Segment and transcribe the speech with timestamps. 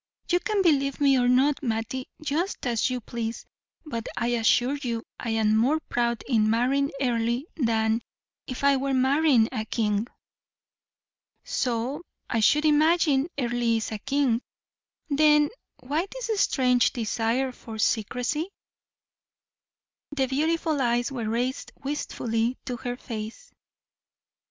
[0.31, 3.45] "You can believe me or not, Mattie, just as you please,
[3.85, 8.01] but I assure you I am more proud in marrying Earle than
[8.47, 10.07] if I were marrying a king."
[11.43, 13.27] "So I should imagine.
[13.37, 14.41] Earle is a king;
[15.07, 15.51] then
[15.81, 18.49] why this strange desire for secrecy?"
[20.13, 23.51] The beautiful eyes were raised wistfully to her face.